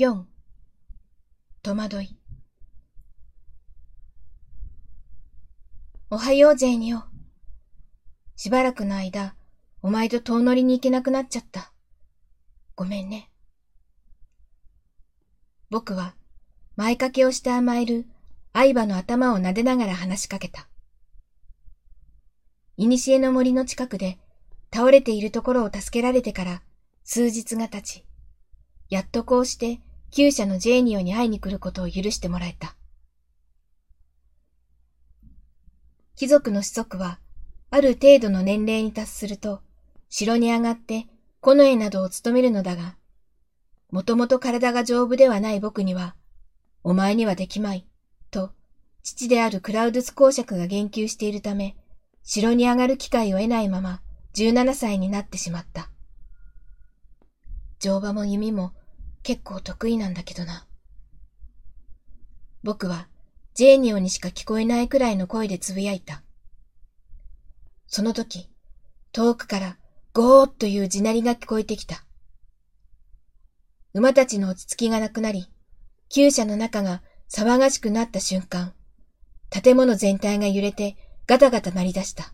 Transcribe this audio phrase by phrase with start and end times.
[0.00, 0.22] 4
[1.64, 2.16] 戸惑い
[6.08, 7.00] おはようジェーニオ。
[8.36, 9.34] しばらくの間、
[9.82, 11.72] お前と遠乗りに行けなくなっちゃった。
[12.76, 13.28] ごめんね。
[15.68, 16.14] 僕は
[16.76, 18.06] 前掛けをして甘える
[18.52, 20.68] 相葉の頭を撫でながら話しかけた。
[22.76, 24.20] いにしえの森の近くで
[24.72, 26.62] 倒れているところを助けられてから
[27.02, 28.06] 数日が経ち、
[28.90, 29.80] やっとこうして
[30.10, 32.76] 厩舎のジェーニオに会いに来ることを許してもらえた。
[36.16, 37.20] 貴族の子息は、
[37.70, 39.60] ある程度の年齢に達すると、
[40.08, 41.06] 城に上がって
[41.40, 42.96] 近衛などを務めるのだが、
[43.90, 46.16] もともと体が丈夫ではない僕には、
[46.82, 47.86] お前にはできまい、
[48.30, 48.50] と、
[49.02, 51.76] 父であるクラウドス公爵が言及しているため、
[52.22, 54.00] 城に上がる機会を得ないまま、
[54.34, 55.90] 17歳になってしまった。
[57.78, 58.72] 乗馬も弓も
[59.28, 60.66] 結構得意なんだけどな。
[62.62, 63.08] 僕は
[63.52, 66.22] ジェーニオにしか聞こえないくらいの声で呟いた。
[67.86, 68.48] その時、
[69.12, 69.76] 遠くから
[70.14, 72.06] ゴーッという地鳴りが聞こえてきた。
[73.92, 75.50] 馬たちの落ち着きがなくなり、
[76.08, 78.72] 厩舎の中が騒がしくなった瞬間、
[79.50, 82.32] 建物全体が揺れてガタガタ鳴り出した。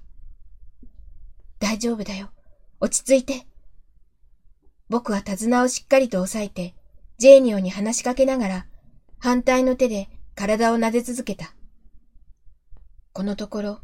[1.58, 2.30] 大丈夫だよ。
[2.78, 3.48] 落ち着いて。
[4.88, 6.76] 僕は手綱をしっかりと押さえて、
[7.18, 8.66] ジェーニオに話しかけながら、
[9.18, 11.54] 反対の手で体を撫で続けた。
[13.12, 13.80] このところ、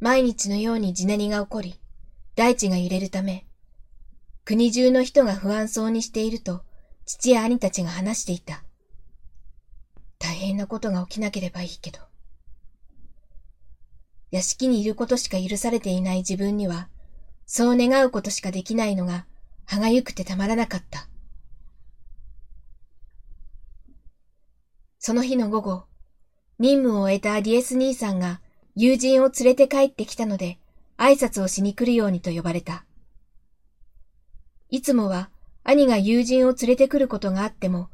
[0.00, 1.80] 毎日のように地鳴りが起こり、
[2.36, 3.46] 大地が揺れるため、
[4.44, 6.62] 国中の人が不安そうにしていると、
[7.06, 8.62] 父や兄たちが話していた。
[10.18, 12.00] 大変なことが起きなければいいけど。
[14.30, 16.88] 屋敷にいることしか許されていない自分には、
[17.46, 19.26] そう願うことしかできないのが、
[19.64, 21.08] 歯がゆくてたまらなかった。
[25.06, 25.84] その日の午後、
[26.58, 28.40] 任務を終えたアディエス兄さんが
[28.74, 30.58] 友人を連れて帰ってきたので、
[30.96, 32.86] 挨拶をしに来るようにと呼ばれた。
[34.70, 35.28] いつもは
[35.62, 37.90] 兄が友人を連れてくることがあっても、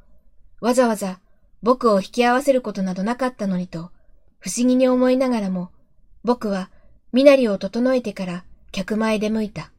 [0.61, 1.19] わざわざ
[1.65, 3.91] 僕を引き合わせることなどなかったのにと、
[4.39, 5.73] 不思議に思いながらも、
[6.23, 6.71] 僕は
[7.13, 9.73] 身なりを整えてから客前で向いた。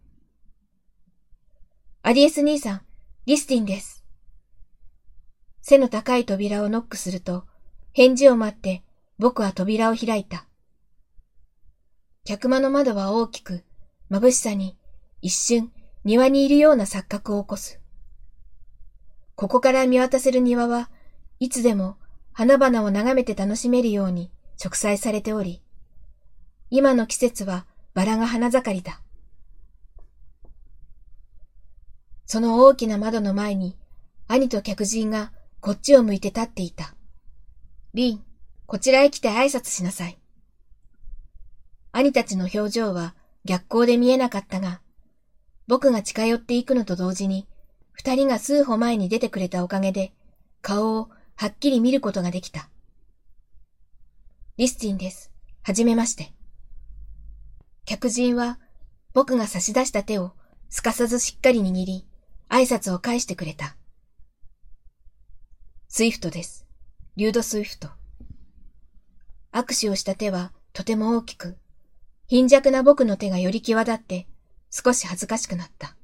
[2.04, 2.82] アディエス兄さん、
[3.26, 4.01] リスティンです。
[5.72, 7.46] 背の高い扉をノックすると、
[7.94, 8.84] 返事を待って
[9.18, 10.46] 僕は扉を開いた。
[12.26, 13.64] 客間の窓は大きく、
[14.10, 14.78] 眩しさに
[15.22, 15.72] 一瞬
[16.04, 17.80] 庭にいるような錯覚を起こす。
[19.36, 20.90] ここから見渡せる庭は
[21.40, 21.96] いつでも
[22.34, 25.64] 花々を眺めて楽しめるように植栽されており、
[26.70, 29.02] 今の季節はバラが花盛りだ。
[32.26, 33.78] その大きな窓の前に
[34.28, 36.96] 兄と客人がこっちを向いて立っていた。
[37.94, 38.24] リン、
[38.66, 40.18] こちらへ来て挨拶しなさい。
[41.92, 43.14] 兄たちの表情は
[43.46, 44.82] 逆光で見えなかったが、
[45.68, 47.48] 僕が近寄っていくのと同時に、
[47.92, 50.14] 二人が数歩前に出てくれたおかげで、
[50.64, 52.68] 顔をはっきり見ることができた。
[54.58, 55.32] リスティンです。
[55.62, 56.34] はじめまして。
[57.86, 58.60] 客人は
[59.14, 60.32] 僕が差し出した手を
[60.70, 62.08] すかさずしっかり握り、
[62.50, 63.76] 挨拶を返してくれた。
[65.94, 66.66] スイフトです。
[67.18, 67.90] リュード・スイフト。
[69.52, 71.58] 握手をした手はとても大きく、
[72.28, 74.26] 貧弱な僕の手がより際立って
[74.70, 75.98] 少し恥ずかしくなった。